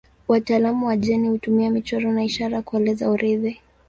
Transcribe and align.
Wataalamu 0.27 0.85
wa 0.85 0.97
jeni 0.97 1.29
hutumia 1.29 1.69
michoro 1.69 2.11
na 2.11 2.23
ishara 2.23 2.61
kueleza 2.61 3.09
urithi. 3.11 3.59